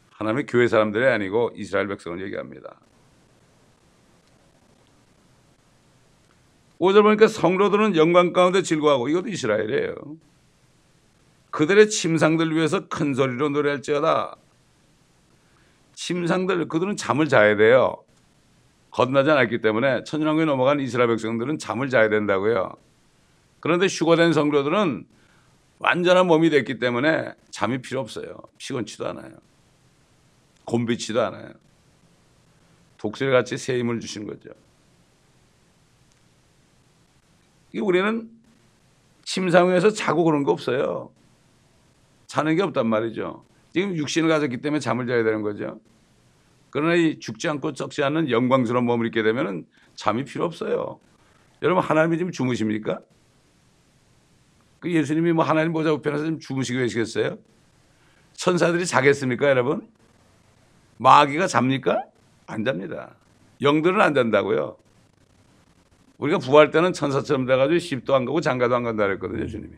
하나님의 0.10 0.48
교회 0.48 0.68
사람들이 0.68 1.06
아니고 1.06 1.52
이스라엘 1.54 1.88
백성을 1.88 2.20
얘기합니다. 2.20 2.80
5절 6.80 7.04
보니까 7.04 7.28
성로들은 7.28 7.96
영광 7.96 8.32
가운데 8.34 8.62
즐거워하고 8.62 9.10
이것도 9.10 9.28
이스라엘이에요. 9.28 9.96
그들의 11.52 11.90
침상들 11.90 12.56
위해서 12.56 12.88
큰 12.88 13.14
소리로 13.14 13.50
노래할지어다. 13.50 14.36
침상들 15.94 16.68
그들은 16.70 16.96
잠을 16.96 17.28
자야 17.28 17.58
돼요. 17.58 17.98
건너지 18.92 19.30
않았기 19.30 19.62
때문에 19.62 20.04
천년왕국에 20.06 20.46
넘어간 20.46 20.80
이스라엘 20.80 21.10
백성들은 21.10 21.58
잠을 21.60 21.90
자야 21.90 22.10
된다고요. 22.10 22.76
그런데 23.60 23.88
휴거된 23.88 24.34
성도들은 24.34 25.06
완전한 25.80 26.28
몸이 26.28 26.50
됐기 26.50 26.80
때문에 26.80 27.34
잠이 27.52 27.82
필요 27.82 28.00
없어요. 28.00 28.38
피곤치도 28.58 29.08
않아요. 29.10 29.32
곤비치도 30.66 31.22
않아요. 31.22 31.52
독실같이 32.98 33.58
새 33.58 33.78
힘을 33.80 34.00
주신 34.00 34.26
거죠. 34.26 34.52
우리는 37.78 38.30
침상 39.24 39.70
위에서 39.70 39.92
자고 39.92 40.24
그런 40.24 40.44
거 40.44 40.52
없어요. 40.52 41.12
자는 42.26 42.56
게 42.56 42.64
없단 42.64 42.88
말이죠. 42.88 43.46
지금 43.74 43.96
육신을 43.96 44.28
가졌기 44.30 44.62
때문에 44.62 44.80
잠을 44.80 45.06
자야 45.06 45.24
되는 45.24 45.42
거죠. 45.42 45.80
그러나 46.72 46.96
이 46.96 47.20
죽지 47.20 47.48
않고 47.50 47.76
썩지 47.76 48.04
않는 48.04 48.30
영광스러운 48.30 48.86
몸을 48.86 49.08
입게 49.08 49.24
되면 49.24 49.66
잠이 49.96 50.24
필요 50.26 50.46
없어요. 50.46 51.00
여러분 51.62 51.84
하나님이 51.84 52.18
지금 52.18 52.32
주무십니까? 52.32 53.00
그 54.80 54.92
예수님이 54.92 55.34
뭐 55.34 55.44
하나님 55.44 55.74
보좌 55.74 55.92
우편에서 55.92 56.26
좀 56.26 56.40
주무시고 56.40 56.80
계시겠어요? 56.80 57.38
천사들이 58.34 58.86
자겠습니까, 58.86 59.50
여러분? 59.50 59.90
마귀가 60.98 61.48
잡니까? 61.48 62.04
안 62.48 62.64
잡니다. 62.64 63.16
영들은 63.62 64.00
안 64.00 64.14
잔다고요. 64.14 64.78
우리가 66.20 66.38
부활 66.38 66.70
때는 66.70 66.94
천사처럼 66.94 67.46
돼가지고 67.46 67.80
십도 67.80 68.14
안 68.14 68.26
가고 68.26 68.42
장가도 68.42 68.76
안 68.76 68.84
간다 68.84 69.08
그랬거든요, 69.08 69.48
주님이. 69.48 69.74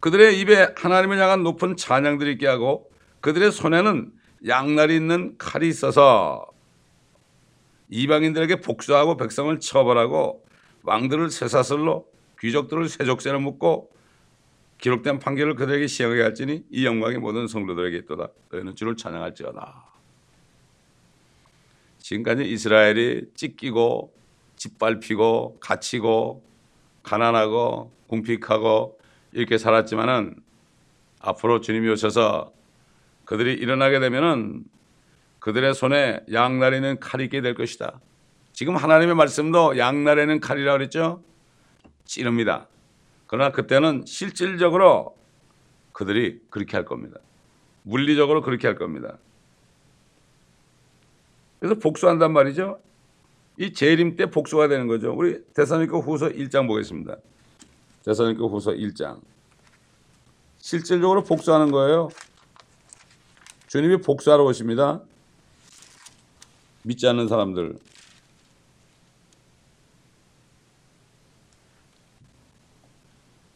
그들의 0.00 0.38
입에 0.40 0.72
하나님을 0.76 1.18
향한 1.18 1.42
높은 1.42 1.76
찬양들이 1.76 2.32
있게 2.32 2.46
하고 2.46 2.90
그들의 3.20 3.50
손에는 3.50 4.12
양날이 4.46 4.94
있는 4.94 5.34
칼이 5.36 5.68
있어서 5.68 6.46
이방인들에게 7.88 8.60
복수하고 8.60 9.16
백성을 9.16 9.58
처벌하고 9.58 10.44
왕들을 10.84 11.30
쇠사슬로 11.30 12.06
귀족들을 12.38 12.88
쇠족쇠로 12.88 13.40
묶고 13.40 13.90
기록된 14.78 15.18
판결을 15.18 15.56
그들에게 15.56 15.88
시행하게 15.88 16.22
할지니 16.22 16.64
이 16.70 16.86
영광이 16.86 17.16
모든 17.16 17.48
성도들에게 17.48 17.96
있도다. 17.98 18.28
너희는 18.52 18.76
주를 18.76 18.96
찬양할지어다. 18.96 19.95
지금까지 22.06 22.44
이스라엘이 22.44 23.32
찢기고 23.34 24.14
짓밟히고 24.54 25.58
갇히고 25.58 26.44
가난하고 27.02 27.92
궁핍하고 28.06 28.96
이렇게 29.32 29.58
살았지만은 29.58 30.36
앞으로 31.18 31.60
주님이 31.60 31.88
오셔서 31.88 32.52
그들이 33.24 33.54
일어나게 33.54 33.98
되면은 33.98 34.62
그들의 35.40 35.74
손에 35.74 36.20
양날에는 36.32 37.00
칼이 37.00 37.24
있게 37.24 37.40
될 37.40 37.54
것이다. 37.54 38.00
지금 38.52 38.76
하나님의 38.76 39.16
말씀도 39.16 39.76
양날에는 39.76 40.38
칼이라고 40.38 40.78
그랬죠? 40.78 41.24
찌릅니다. 42.04 42.68
그러나 43.26 43.50
그때는 43.50 44.04
실질적으로 44.06 45.16
그들이 45.90 46.40
그렇게 46.50 46.76
할 46.76 46.84
겁니다. 46.84 47.18
물리적으로 47.82 48.42
그렇게 48.42 48.68
할 48.68 48.76
겁니다. 48.76 49.18
그래서 51.58 51.74
복수한단 51.78 52.32
말이죠. 52.32 52.78
이 53.58 53.72
재림 53.72 54.16
때 54.16 54.26
복수가 54.26 54.68
되는 54.68 54.86
거죠. 54.86 55.14
우리 55.14 55.42
대사님께 55.54 55.96
후서 55.96 56.28
1장 56.28 56.66
보겠습니다. 56.66 57.16
대사님께 58.04 58.42
후서 58.42 58.72
1장. 58.72 59.20
실질적으로 60.58 61.22
복수하는 61.24 61.70
거예요. 61.70 62.08
주님이 63.68 63.98
복수하러 63.98 64.44
오십니다. 64.44 65.00
믿지 66.82 67.06
않는 67.08 67.28
사람들. 67.28 67.78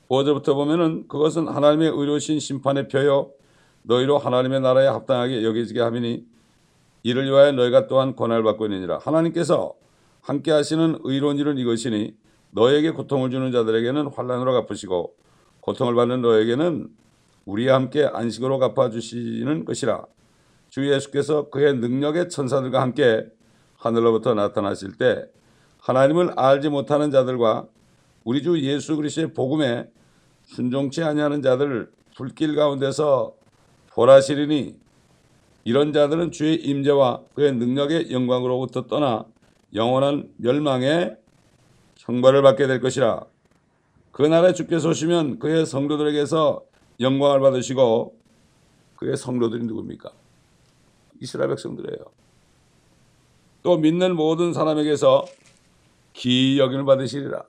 오절부터 0.09 0.55
보면은 0.55 1.07
그것은 1.07 1.47
하나님의 1.47 1.89
의로우신 1.89 2.41
심판의 2.41 2.89
표요 2.89 3.31
너희로 3.83 4.19
하나님의 4.19 4.61
나라에 4.61 4.89
합당하게 4.89 5.45
여기지게 5.45 5.81
하미니 5.81 6.27
이를 7.03 7.25
위하여 7.25 7.53
너희가 7.53 7.87
또한 7.87 8.15
권한을 8.15 8.43
받고 8.43 8.67
있느니라. 8.67 8.99
하나님께서 8.99 9.75
함께 10.21 10.51
하시는 10.51 10.99
의로운 11.03 11.39
일은 11.39 11.59
이것이니 11.59 12.15
너에게 12.51 12.91
고통을 12.91 13.31
주는 13.31 13.53
자들에게는 13.53 14.09
환란으로 14.09 14.53
갚으시고 14.53 15.15
고통을 15.61 15.95
받는 15.95 16.21
너에게는 16.23 16.89
우리와 17.47 17.75
함께 17.77 18.05
안식으로 18.05 18.59
갚아 18.59 18.91
주시는 18.91 19.65
것이라. 19.65 20.05
주 20.69 20.89
예수께서 20.91 21.51
그의 21.51 21.75
능력의 21.75 22.29
천사들과 22.29 22.81
함께 22.81 23.27
하늘로부터 23.77 24.35
나타나실 24.35 24.99
때 24.99 25.27
하나님을 25.79 26.33
알지 26.37 26.69
못하는 26.69 27.11
자들과 27.11 27.67
우리 28.25 28.43
주 28.43 28.61
예수 28.61 28.97
그리스도의 28.97 29.33
복음에 29.33 29.89
순종치 30.45 31.03
아니하는 31.03 31.43
자들을 31.43 31.91
불길 32.17 32.55
가운데서 32.55 33.35
보라시리니 33.93 34.77
이런 35.65 35.93
자들은 35.93 36.33
주의 36.33 36.57
임재와 36.57 37.23
그의 37.35 37.53
능력의 37.53 38.11
영광으로부터 38.13 38.87
떠나 38.87 39.25
영원한 39.75 40.33
멸망의 40.37 41.17
형벌을 41.99 42.43
받게 42.43 42.67
될 42.67 42.81
것이라. 42.81 43.25
그 44.13 44.23
날에 44.23 44.53
주께서 44.53 44.89
오시면 44.89 45.39
그의 45.39 45.67
성도들에게서 45.67 46.63
영광을 47.01 47.41
받으시고 47.41 48.19
그의 48.97 49.17
성도들이 49.17 49.65
누굽니까? 49.65 50.11
이스라엘 51.21 51.51
백성들이에요. 51.51 52.05
또 53.63 53.77
믿는 53.77 54.17
모든 54.17 54.53
사람에게서 54.53 55.27
기 56.13 56.59
여김을 56.59 56.85
받으시리라. 56.85 57.43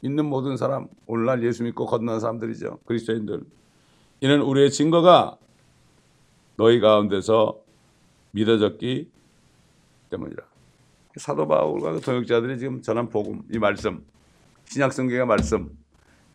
믿는 0.00 0.26
모든 0.26 0.56
사람, 0.56 0.88
오늘날 1.06 1.42
예수 1.44 1.62
믿고 1.62 1.86
건넌 1.86 2.20
사람들이죠. 2.20 2.78
그리스도인들. 2.86 3.42
이는 4.20 4.42
우리의 4.42 4.70
증거가 4.70 5.36
너희 6.60 6.78
가운데서 6.78 7.58
믿어졌기 8.32 9.10
때문이라. 10.10 10.42
사도 11.16 11.48
바울과 11.48 11.92
그 11.92 12.00
동역자들이 12.02 12.58
지금 12.58 12.82
전한 12.82 13.08
복음, 13.08 13.40
이 13.50 13.58
말씀, 13.58 14.04
신약 14.66 14.92
성경의 14.92 15.24
말씀, 15.24 15.74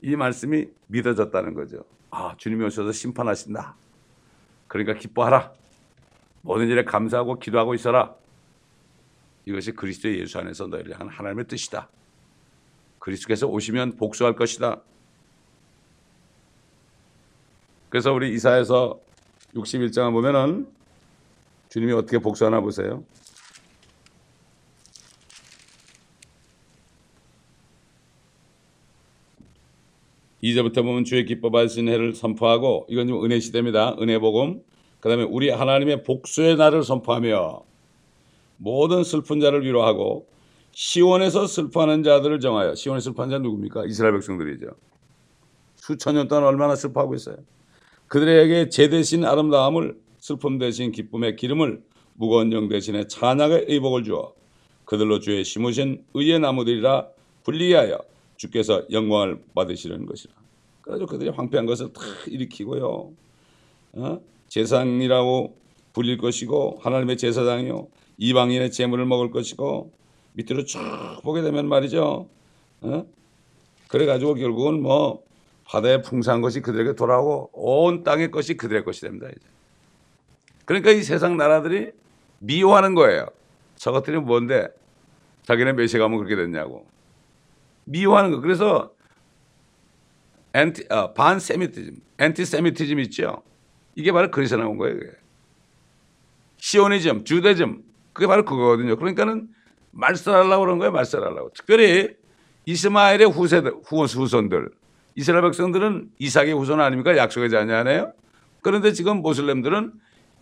이 0.01 0.15
말씀이 0.15 0.65
믿어졌다는 0.87 1.53
거죠. 1.53 1.85
아, 2.09 2.33
주님이 2.37 2.65
오셔서 2.65 2.91
심판하신다. 2.91 3.75
그러니까 4.67 4.95
기뻐하라. 4.95 5.51
모든 6.41 6.69
일에 6.69 6.83
감사하고 6.83 7.37
기도하고 7.37 7.75
있어라. 7.75 8.15
이것이 9.45 9.73
그리스도 9.73 10.11
예수 10.11 10.39
안에서 10.39 10.65
너희를 10.65 10.93
향한 10.93 11.09
하나님의 11.09 11.45
뜻이다. 11.45 11.87
그리스도께서 12.97 13.45
오시면 13.45 13.97
복수할 13.97 14.35
것이다. 14.35 14.81
그래서 17.89 18.11
우리 18.11 18.33
이사에서 18.33 19.04
61장을 19.55 20.11
보면은 20.11 20.67
주님이 21.69 21.93
어떻게 21.93 22.19
복수하나 22.19 22.61
보세요. 22.61 23.03
2절부터 30.43 30.83
보면 30.83 31.05
주의 31.05 31.25
기뻐 31.25 31.49
받으신 31.49 31.87
해를 31.89 32.13
선포하고 32.13 32.85
이건 32.89 33.07
좀 33.07 33.25
은혜 33.25 33.39
시대입니다. 33.39 33.95
은혜 33.99 34.19
복음. 34.19 34.61
그다음에 34.99 35.23
우리 35.23 35.49
하나님의 35.49 36.03
복수의 36.03 36.55
날을 36.57 36.83
선포하며 36.83 37.63
모든 38.57 39.03
슬픈 39.03 39.39
자를 39.39 39.65
위로하고 39.65 40.27
시온에서 40.71 41.47
슬퍼하는 41.47 42.03
자들을 42.03 42.39
정하여 42.39 42.75
시온에 42.75 42.99
슬퍼하는 42.99 43.37
자 43.37 43.39
누굽니까? 43.39 43.85
이스라엘 43.85 44.13
백성들이죠. 44.13 44.67
수천 45.77 46.15
년 46.15 46.27
동안 46.27 46.43
얼마나 46.43 46.75
슬퍼하고 46.75 47.15
있어요. 47.15 47.37
그들에게 48.15 48.69
제 48.69 48.87
대신 48.87 49.25
아름다움을 49.25 49.99
슬픔 50.19 50.57
대신 50.57 50.93
기쁨의 50.93 51.35
기름을 51.35 51.83
무거운 52.13 52.49
영 52.53 52.69
대신에 52.69 53.07
찬양의 53.07 53.65
의복을 53.67 54.05
주어 54.05 54.33
그들로 54.85 55.19
주의 55.19 55.43
심으신 55.43 56.05
의의 56.13 56.39
나무들이라 56.39 57.09
불리게 57.43 57.75
하여 57.75 57.99
주께서 58.37 58.85
영광을 58.89 59.43
받으시는 59.53 60.05
것이라. 60.05 60.33
그래서 60.81 61.05
그들이 61.05 61.29
황폐한 61.31 61.65
것을 61.65 61.91
다 61.91 61.99
일으키고요. 62.27 63.11
어? 63.95 64.19
제상이라고 64.47 65.57
불릴 65.91 66.17
것이고 66.17 66.79
하나님의 66.83 67.17
제사장이요 67.17 67.89
이방인의 68.17 68.71
재물을 68.71 69.05
먹을 69.05 69.29
것이고 69.29 69.91
밑으로 70.35 70.63
쭉 70.63 70.79
보게 71.21 71.41
되면 71.41 71.67
말이죠. 71.67 72.29
어? 72.79 73.05
그래가지고 73.89 74.35
결국은 74.35 74.81
뭐 74.81 75.24
바다에 75.65 76.01
풍성한 76.01 76.41
것이 76.41 76.61
그들에게 76.61 76.93
돌아오고 76.93 77.49
온 77.53 78.03
땅의 78.03 78.31
것이 78.31 78.55
그들의 78.55 78.83
것이 78.83 79.01
됩니다. 79.01 79.27
이제. 79.27 79.47
그러니까 80.65 80.91
이 80.91 81.03
세상 81.03 81.37
나라들이 81.37 81.91
미워하는 82.39 82.95
거예요. 82.95 83.27
저것들이 83.75 84.19
뭔데 84.19 84.67
자기네 85.43 85.73
메시 85.73 85.97
가면 85.97 86.17
그렇게 86.17 86.35
됐냐고. 86.35 86.85
미워하는 87.85 88.31
거. 88.31 88.41
그래서 88.41 88.93
엔티, 90.53 90.85
어, 90.89 91.13
반세미티즘, 91.13 91.95
엔티세미티즘 92.17 92.99
있죠. 93.01 93.43
이게 93.95 94.11
바로 94.11 94.31
그리스에 94.31 94.57
나온 94.57 94.77
거예요. 94.77 94.97
그게. 94.97 95.11
시오니즘, 96.57 97.25
주대즘, 97.25 97.83
그게 98.13 98.27
바로 98.27 98.45
그거거든요. 98.45 98.95
그러니까는 98.95 99.49
말살하려고 99.91 100.61
그런 100.61 100.77
거예요. 100.77 100.91
말살하려고. 100.91 101.51
특별히 101.53 102.15
이스마엘의 102.65 103.29
후세 103.29 103.59
후손들, 103.59 104.69
이스라엘 105.15 105.43
백성들은 105.43 106.11
이삭의 106.19 106.53
후손 106.53 106.81
아닙니까? 106.81 107.15
약속의 107.17 107.49
자녀 107.49 107.75
아니에요? 107.77 108.13
그런데 108.61 108.91
지금 108.91 109.21
모슬렘들은 109.21 109.93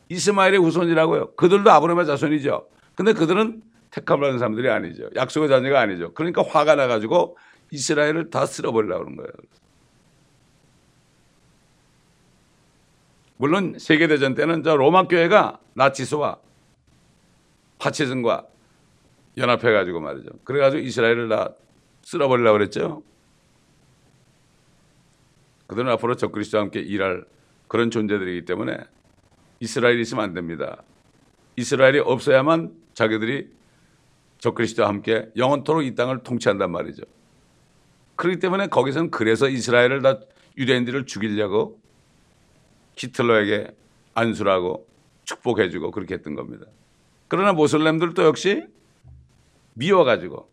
이스마엘의 0.10 0.60
후손이라고요. 0.60 1.36
그들도 1.36 1.72
아브라함의 1.72 2.06
자손이죠. 2.06 2.68
근데 2.96 3.14
그들은 3.14 3.62
택함을 3.92 4.28
받은 4.28 4.40
사람들이 4.40 4.70
아니죠. 4.70 5.10
약속의 5.16 5.50
자녀가 5.50 5.80
아니죠. 5.80 6.14
그러니까 6.14 6.44
화가 6.44 6.76
나가지고 6.76 7.38
이스라엘을 7.72 8.30
다 8.30 8.46
쓸어버리려고 8.46 9.04
그런 9.04 9.18
거예요. 9.18 9.30
물론 13.38 13.78
세계대전 13.78 14.36
때는 14.36 14.64
저 14.64 14.76
로마 14.76 15.08
교회가 15.08 15.60
나치스와 15.74 16.38
파치즘과 17.80 18.48
연합해 19.38 19.72
가지고 19.72 20.00
말이죠. 20.00 20.30
그래 20.44 20.60
가지고 20.60 20.82
이스라엘을 20.82 21.30
다 21.30 21.50
쓸어버리려고 22.04 22.58
그랬죠. 22.58 23.04
그들은 25.74 25.92
앞으로 25.94 26.16
적그리스도와 26.16 26.64
함께 26.64 26.80
일할 26.80 27.26
그런 27.68 27.90
존재들이기 27.90 28.46
때문에 28.46 28.78
이스라엘이 29.60 30.02
있으면 30.02 30.24
안 30.24 30.34
됩니다. 30.34 30.84
이스라엘이 31.56 32.00
없어야만 32.00 32.74
자기들이 32.94 33.50
적그리스도와 34.38 34.90
함께 34.90 35.30
영원토록 35.36 35.84
이 35.84 35.96
땅을 35.96 36.24
통치한단 36.24 36.72
말이죠. 36.72 37.04
그렇기 38.16 38.40
때문에 38.40 38.68
거기서는 38.68 39.10
그래서 39.10 39.50
이스라엘을 39.50 40.02
다 40.02 40.20
유대인들을 40.58 41.06
죽이려고 41.08 41.80
히틀러에게 42.96 43.76
안수라고 44.14 44.88
축복해주고 45.24 45.90
그렇게 45.92 46.16
했던 46.16 46.36
겁니다. 46.36 46.66
그러나 47.28 47.54
모슬렘들도 47.54 48.24
역시 48.24 48.68
미워가지고 49.74 50.48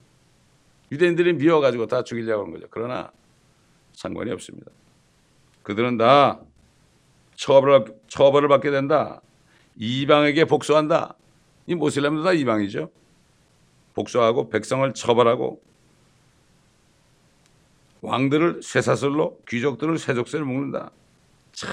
유대인들이 0.92 1.34
미워가지고 1.34 1.86
다 1.86 2.02
죽이려고 2.02 2.44
하는 2.44 2.54
거죠. 2.54 2.68
그러나 2.70 3.12
상관이 3.92 4.30
없습니다. 4.30 4.70
그들은 5.70 5.98
다 5.98 6.40
처벌을, 7.36 7.84
처벌을 8.08 8.48
받게 8.48 8.72
된다. 8.72 9.22
이방에게 9.76 10.44
복수한다. 10.44 11.14
이 11.68 11.76
모슬렘도 11.76 12.24
다 12.24 12.32
이방이죠. 12.32 12.90
복수하고 13.94 14.48
백성을 14.48 14.92
처벌하고 14.92 15.62
왕들을 18.00 18.62
쇠사슬로 18.64 19.38
귀족들을 19.48 19.96
쇠족쇄를 19.98 20.44
묶는다. 20.44 20.90
참 21.52 21.70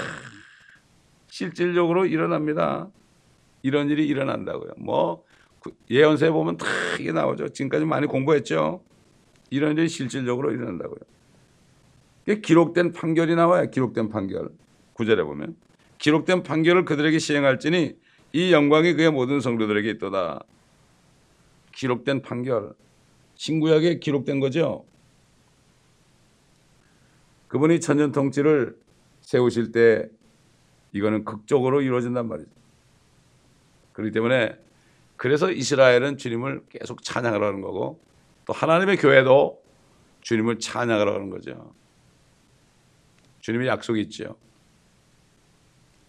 실질적으로 1.26 2.06
일어납니다. 2.06 2.88
이런 3.62 3.90
일이 3.90 4.06
일어난다고요. 4.06 4.74
뭐 4.76 5.24
예언서에 5.90 6.30
보면 6.30 6.56
다 6.56 6.66
이게 7.00 7.10
나오죠. 7.10 7.48
지금까지 7.48 7.84
많이 7.84 8.06
공부했죠. 8.06 8.80
이런 9.50 9.76
일이 9.76 9.88
실질적으로 9.88 10.52
일어난다고요. 10.52 11.17
기록된 12.36 12.92
판결이 12.92 13.34
나와요. 13.34 13.70
기록된 13.70 14.08
판결. 14.08 14.50
구절에 14.92 15.22
보면 15.22 15.56
기록된 15.98 16.42
판결을 16.42 16.84
그들에게 16.84 17.18
시행할지니 17.18 17.96
이 18.32 18.52
영광이 18.52 18.94
그의 18.94 19.10
모든 19.10 19.40
성도들에게 19.40 19.90
있도다. 19.92 20.44
기록된 21.72 22.22
판결. 22.22 22.74
신구약에 23.34 23.98
기록된 24.00 24.40
거죠. 24.40 24.84
그분이 27.48 27.80
천년 27.80 28.12
통치를 28.12 28.76
세우실 29.22 29.72
때 29.72 30.08
이거는 30.92 31.24
극적으로 31.24 31.80
이루어진단 31.80 32.28
말이죠. 32.28 32.50
그렇기 33.92 34.12
때문에 34.12 34.56
그래서 35.16 35.50
이스라엘은 35.50 36.18
주님을 36.18 36.62
계속 36.68 37.02
찬양하라는 37.02 37.60
거고 37.60 38.00
또 38.44 38.52
하나님의 38.52 38.96
교회도 38.98 39.60
주님을 40.20 40.58
찬양하라는 40.58 41.30
거죠. 41.30 41.74
주님의 43.48 43.66
약속이 43.66 43.98
있죠. 44.02 44.36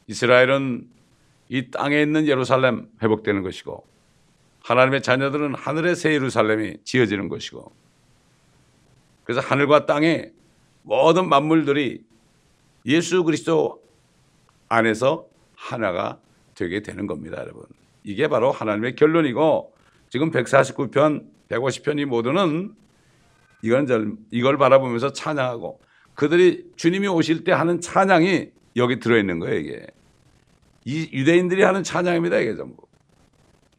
이스라엘은 0.07 0.89
이 1.47 1.71
땅에 1.71 2.01
있는 2.01 2.27
예루살렘 2.27 2.89
회복되는 3.01 3.43
것이고 3.43 3.87
하나님의 4.63 5.01
자녀들은 5.01 5.55
하늘의 5.55 5.95
새 5.95 6.11
예루살렘이 6.13 6.79
지어지는 6.83 7.29
것이고 7.29 7.71
그래서 9.23 9.39
하늘과 9.39 9.85
땅에 9.85 10.31
모든 10.81 11.29
만물들이 11.29 12.03
예수 12.85 13.23
그리스도 13.23 13.81
안에서 14.67 15.25
하나가 15.55 16.19
되게 16.55 16.81
되는 16.81 17.07
겁니다, 17.07 17.37
여러분. 17.39 17.63
이게 18.03 18.27
바로 18.27 18.51
하나님의 18.51 18.97
결론이고 18.97 19.73
지금 20.09 20.29
149편, 20.31 21.25
150편 21.47 21.99
이 21.99 22.05
모두는 22.05 22.75
이건 23.61 24.17
이걸 24.31 24.57
바라보면서 24.57 25.13
찬양하고 25.13 25.79
그들이 26.19 26.65
주님이 26.75 27.07
오실 27.07 27.45
때 27.45 27.53
하는 27.53 27.79
찬양이 27.79 28.49
여기 28.75 28.99
들어있는 28.99 29.39
거예요, 29.39 29.57
이게. 29.57 29.87
이 30.83 31.09
유대인들이 31.13 31.63
하는 31.63 31.81
찬양입니다, 31.81 32.39
이게 32.39 32.57
전부. 32.57 32.75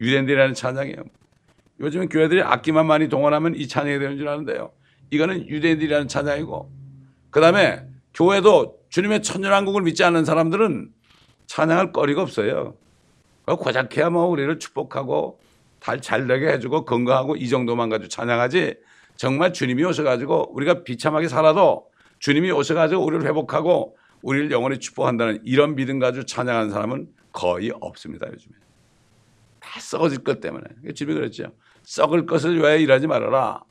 유대인들이 0.01 0.41
하는 0.41 0.55
찬양이에요. 0.55 1.05
요즘은 1.81 2.09
교회들이 2.09 2.41
악기만 2.41 2.87
많이 2.87 3.11
동원하면 3.11 3.57
이 3.57 3.69
찬양이 3.69 3.99
되는 3.99 4.17
줄 4.17 4.27
아는데요. 4.27 4.73
이거는 5.11 5.51
유대인들이 5.51 5.93
하는 5.93 6.09
찬양이고 6.09 6.71
그 7.29 7.43
다음에 7.43 7.85
교회도 8.15 8.79
주님의 8.89 9.23
천년왕국을 9.23 9.83
믿지 9.83 10.03
않는 10.05 10.25
사람들은 10.25 10.95
찬양할 11.45 11.93
거리가 11.93 12.23
없어요. 12.23 12.75
고작해야 13.45 14.09
뭐 14.09 14.25
우리를 14.25 14.59
축복하고 14.59 15.41
달잘 15.81 16.27
되게 16.27 16.49
해주고 16.53 16.87
건강하고 16.87 17.37
이 17.37 17.51
정도만 17.51 17.91
가지고 17.91 18.09
찬양하지 18.09 18.77
정말 19.17 19.53
주님이 19.53 19.85
오셔가지고 19.85 20.55
우리가 20.55 20.85
비참하게 20.85 21.29
살아도 21.29 21.90
주님이 22.21 22.51
오셔가지고 22.53 23.05
우리를 23.05 23.27
회복하고 23.27 23.97
우리를 24.23 24.51
영원히 24.51 24.79
축복한다는 24.79 25.41
이런 25.45 25.75
믿음 25.75 25.99
가지고 25.99 26.25
찬양하는 26.27 26.71
사람은 26.71 27.09
거의 27.33 27.73
없습니다 27.81 28.27
요즘에. 28.29 28.55
다 29.59 29.81
썩어질 29.81 30.23
것 30.23 30.41
때문에. 30.41 30.65
주님이 30.95 31.19
그랬죠. 31.19 31.53
썩을 31.83 32.27
것을 32.27 32.57
위하여 32.57 32.77
일하지 32.77 33.07
말아라. 33.07 33.63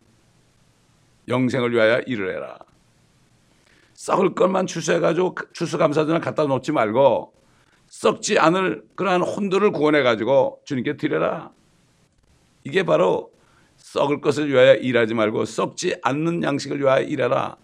영생을 1.28 1.72
위하여 1.72 2.02
일을 2.02 2.36
해라. 2.36 2.58
썩을 3.94 4.34
것만 4.34 4.66
추수해가지고 4.66 5.36
추수감사전을 5.54 6.22
갖다 6.22 6.46
놓지 6.46 6.72
말고 6.72 7.34
썩지 7.88 8.40
않을 8.40 8.84
그러한 8.96 9.22
혼들을 9.22 9.72
구원해가지고 9.72 10.62
주님께 10.66 10.98
드려라. 10.98 11.52
이게 12.64 12.84
바로 12.84 13.32
썩을 13.78 14.22
것을 14.22 14.50
위하여 14.50 14.76
일하지 14.76 15.14
말고 15.14 15.46
썩지 15.46 15.98
않는 16.02 16.42
양식을 16.44 16.80
위하여 16.80 17.04
일하라. 17.04 17.58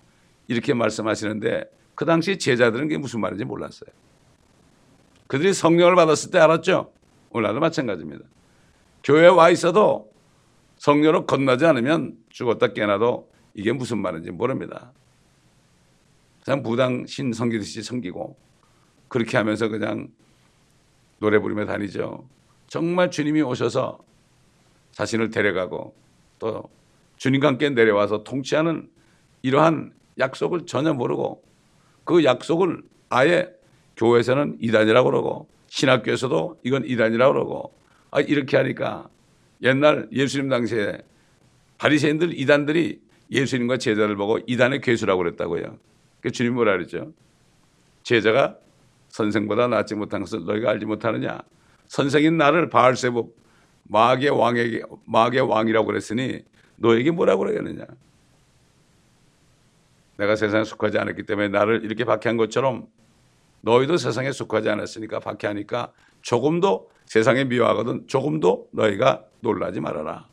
이렇게 0.47 0.73
말씀하시는데 0.73 1.65
그 1.95 2.05
당시 2.05 2.37
제자들은 2.37 2.87
그게 2.87 2.97
무슨 2.97 3.21
말인지 3.21 3.45
몰랐어요. 3.45 3.89
그들이 5.27 5.53
성령을 5.53 5.95
받았을 5.95 6.31
때 6.31 6.39
알았죠. 6.39 6.91
오늘도 7.31 7.59
마찬가지입니다. 7.59 8.25
교회에 9.03 9.27
와 9.27 9.49
있어도 9.49 10.11
성령으로 10.77 11.25
건너지 11.25 11.65
않으면 11.65 12.17
죽었다 12.29 12.73
깨나도 12.73 13.29
이게 13.53 13.71
무슨 13.71 13.99
말인지 13.99 14.31
모릅니다. 14.31 14.91
그냥 16.43 16.61
무당 16.61 17.05
신 17.07 17.33
섬기듯이 17.33 17.81
섬기고 17.81 18.37
그렇게 19.07 19.37
하면서 19.37 19.67
그냥 19.67 20.09
노래 21.19 21.39
부르며 21.39 21.65
다니죠. 21.65 22.27
정말 22.67 23.09
주님이 23.09 23.41
오셔서 23.41 23.99
자신을 24.91 25.29
데려가고 25.29 25.95
또 26.39 26.69
주님과 27.17 27.47
함께 27.47 27.69
내려와서 27.69 28.23
통치하는 28.23 28.89
이러한 29.41 29.93
약속을 30.19 30.65
전혀 30.65 30.93
모르고 30.93 31.43
그 32.03 32.23
약속을 32.23 32.81
아예 33.09 33.49
교회에서는 33.97 34.57
이단이라고 34.59 35.09
그러고 35.09 35.47
신학교에서도 35.67 36.59
이건 36.63 36.85
이단이라고 36.85 37.33
그러고 37.33 37.73
아 38.11 38.21
이렇게 38.21 38.57
하니까 38.57 39.07
옛날 39.61 40.07
예수님 40.11 40.49
당시에 40.49 40.99
바리새인들 41.77 42.37
이단들이 42.39 43.01
예수님과 43.31 43.77
제자를 43.77 44.15
보고 44.15 44.39
이단의 44.45 44.81
괴수라고 44.81 45.23
그랬다고요. 45.23 45.77
그 46.21 46.31
주님 46.31 46.53
뭐라 46.53 46.73
그랬죠? 46.73 47.11
제자가 48.03 48.57
선생보다 49.09 49.67
낫지 49.67 49.95
못한 49.95 50.21
것을 50.21 50.45
너희가 50.45 50.71
알지 50.71 50.85
못하느냐? 50.85 51.39
선생인 51.87 52.37
나를 52.37 52.69
바알세복 52.69 53.35
마귀의 53.83 54.31
왕에게 54.31 54.81
마귀의 55.05 55.47
왕이라고 55.47 55.87
그랬으니 55.87 56.43
너에게 56.77 57.11
뭐라고 57.11 57.43
그러겠느냐? 57.43 57.85
내가 60.17 60.35
세상에 60.35 60.63
속하지 60.63 60.97
않았기 60.97 61.23
때문에 61.23 61.49
나를 61.49 61.83
이렇게 61.83 62.05
박해한 62.05 62.37
것처럼 62.37 62.87
너희도 63.61 63.97
세상에 63.97 64.31
속하지 64.31 64.69
않았으니까 64.69 65.19
박해하니까 65.19 65.91
조금도 66.21 66.89
세상에 67.05 67.43
미워하거든 67.43 68.07
조금도 68.07 68.69
너희가 68.71 69.25
놀라지 69.41 69.79
말아라. 69.79 70.27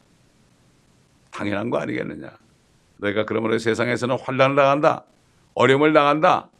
당연한 1.30 1.70
거 1.70 1.78
아니겠느냐? 1.78 2.30
너희가 2.98 3.24
그러므로 3.24 3.58
세상에서는 3.58 4.18
환란을 4.18 4.56
당한다. 4.56 5.04
어려움을 5.54 5.92
당한다. 5.92 6.50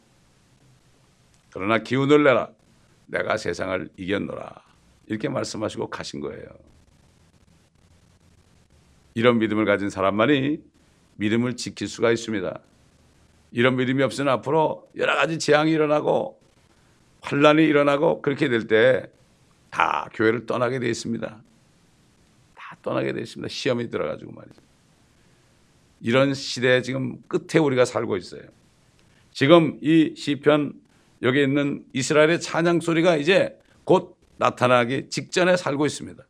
그러나 1.51 1.79
기운을 1.79 2.23
내라. 2.23 2.49
내가 3.05 3.37
세상을 3.37 3.89
이겼노라. 3.97 4.63
이렇게 5.07 5.29
말씀하시고 5.29 5.89
가신 5.89 6.19
거예요. 6.19 6.47
이런 9.13 9.37
믿음을 9.37 9.65
가진 9.65 9.89
사람만이 9.89 10.59
믿음을 11.17 11.55
지킬 11.55 11.87
수가 11.87 12.11
있습니다. 12.11 12.59
이런 13.53 13.77
믿음이 13.77 14.03
없으면 14.03 14.33
앞으로 14.33 14.89
여러 14.97 15.15
가지 15.15 15.39
재앙이 15.39 15.71
일어나고 15.71 16.39
환란이 17.21 17.63
일어나고 17.63 18.21
그렇게 18.21 18.49
될 18.49 18.67
때 18.67 19.13
다 19.73 20.07
교회를 20.13 20.45
떠나게 20.45 20.77
되어 20.77 20.87
있습니다. 20.89 21.41
다 22.53 22.77
떠나게 22.83 23.11
되어 23.11 23.23
있습니다. 23.23 23.49
시험이 23.49 23.89
들어가지고 23.89 24.31
말이죠. 24.31 24.61
이런 25.99 26.35
시대 26.35 26.83
지금 26.83 27.19
끝에 27.27 27.59
우리가 27.59 27.83
살고 27.83 28.15
있어요. 28.17 28.43
지금 29.31 29.79
이 29.81 30.13
시편 30.15 30.73
여기 31.23 31.41
있는 31.41 31.83
이스라엘의 31.93 32.39
찬양 32.39 32.81
소리가 32.81 33.15
이제 33.15 33.57
곧 33.83 34.15
나타나기 34.37 35.09
직전에 35.09 35.57
살고 35.57 35.87
있습니다. 35.87 36.23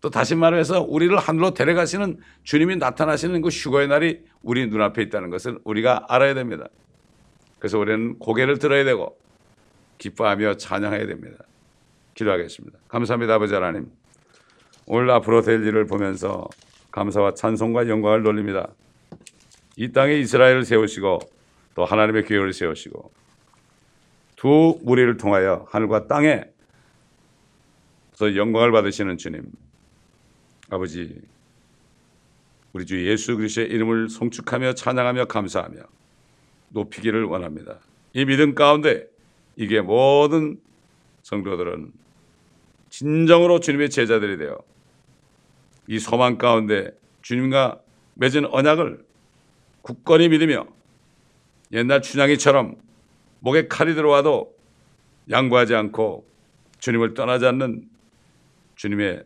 또 0.00 0.08
다시 0.08 0.34
말해서 0.34 0.82
우리를 0.82 1.16
하늘로 1.18 1.52
데려가시는 1.52 2.18
주님이 2.42 2.76
나타나시는 2.76 3.42
그 3.42 3.48
휴거의 3.48 3.88
날이 3.88 4.22
우리 4.42 4.66
눈앞에 4.66 5.02
있다는 5.02 5.28
것을 5.30 5.58
우리가 5.64 6.06
알아야 6.08 6.34
됩니다. 6.34 6.68
그래서 7.58 7.78
우리는 7.78 8.18
고개를 8.18 8.58
들어야 8.58 8.84
되고 8.84 9.18
기뻐하며 9.98 10.56
찬양해야 10.56 11.06
됩니다. 11.06 11.44
기도하겠습니다. 12.14 12.78
감사합니다, 12.88 13.34
아버지 13.34 13.52
하나님. 13.54 13.90
오늘 14.86 15.10
앞으로 15.10 15.42
될 15.42 15.64
일을 15.66 15.86
보면서 15.86 16.48
감사와 16.90 17.34
찬송과 17.34 17.88
영광을 17.88 18.22
돌립니다. 18.22 18.68
이 19.76 19.92
땅에 19.92 20.14
이스라엘을 20.14 20.64
세우시고 20.64 21.20
또 21.74 21.84
하나님의 21.84 22.24
교회를 22.24 22.52
세우시고 22.52 23.12
두 24.36 24.78
무리를 24.82 25.16
통하여 25.18 25.66
하늘과 25.70 26.08
땅에 26.08 26.44
서 28.14 28.34
영광을 28.34 28.72
받으시는 28.72 29.18
주님 29.18 29.42
아버지 30.70 31.20
우리 32.72 32.86
주 32.86 33.04
예수 33.04 33.36
그리스도의 33.36 33.68
이름을 33.68 34.08
송축하며 34.08 34.74
찬양하며 34.74 35.24
감사하며 35.24 35.80
높이기를 36.68 37.24
원합니다. 37.24 37.80
이 38.12 38.24
믿음 38.24 38.54
가운데 38.54 39.08
이게 39.56 39.80
모든 39.80 40.60
성도들은 41.22 41.92
진정으로 42.88 43.58
주님의 43.58 43.90
제자들이 43.90 44.38
되어 44.38 44.58
이 45.88 45.98
소망 45.98 46.38
가운데 46.38 46.96
주님과 47.22 47.80
맺은 48.14 48.46
언약을 48.46 49.04
굳건히 49.82 50.28
믿으며 50.28 50.66
옛날 51.72 52.00
춘향이처럼 52.00 52.76
목에 53.40 53.66
칼이 53.66 53.94
들어와도 53.94 54.54
양보하지 55.30 55.74
않고 55.74 56.28
주님을 56.78 57.14
떠나지 57.14 57.46
않는 57.46 57.88
주님의 58.76 59.24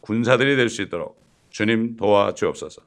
군사들이 0.00 0.56
될 0.56 0.68
수 0.68 0.82
있도록 0.82 1.20
주님 1.50 1.96
도와 1.96 2.34
주옵소서. 2.34 2.82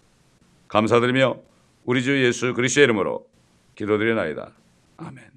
감사드리며 0.68 1.38
우리 1.86 2.04
주 2.04 2.24
예수 2.24 2.54
그리스도의 2.54 2.86
이름으로 2.86 3.28
기도드리나이다. 3.76 4.52
아멘. 4.98 5.31